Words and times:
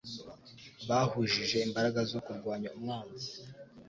Bahujije 0.87 1.57
imbaraga 1.67 1.99
zo 2.11 2.19
kurwanya 2.25 2.69
umwanzi 2.77 3.29